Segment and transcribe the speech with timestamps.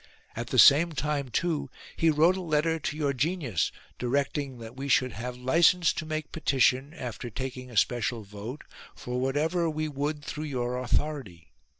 [0.35, 4.87] At the same time too he wrote a letter to your genius directing that we
[4.87, 8.63] should have licence to make petition, after taking a special vote,
[8.95, 11.51] for whatever we would through your authority.